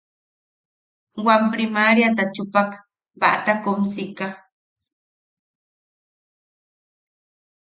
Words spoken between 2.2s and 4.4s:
chupak batakomsika.